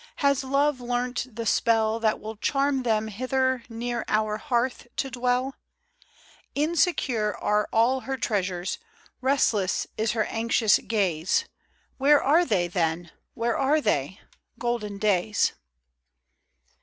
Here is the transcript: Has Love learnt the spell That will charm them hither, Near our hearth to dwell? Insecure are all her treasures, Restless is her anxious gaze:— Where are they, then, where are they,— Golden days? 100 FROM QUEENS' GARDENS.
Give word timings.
Has 0.15 0.43
Love 0.43 0.81
learnt 0.81 1.27
the 1.35 1.45
spell 1.45 1.99
That 1.99 2.19
will 2.19 2.35
charm 2.35 2.81
them 2.81 3.07
hither, 3.07 3.61
Near 3.69 4.03
our 4.07 4.37
hearth 4.39 4.87
to 4.95 5.11
dwell? 5.11 5.53
Insecure 6.55 7.37
are 7.37 7.69
all 7.71 7.99
her 7.99 8.17
treasures, 8.17 8.79
Restless 9.21 9.85
is 9.99 10.13
her 10.13 10.23
anxious 10.25 10.79
gaze:— 10.79 11.45
Where 11.99 12.19
are 12.19 12.45
they, 12.45 12.67
then, 12.67 13.11
where 13.35 13.55
are 13.55 13.79
they,— 13.79 14.19
Golden 14.57 14.97
days? 14.97 15.49
100 15.49 15.51
FROM 15.51 15.51
QUEENS' 15.51 15.51
GARDENS. 15.51 16.77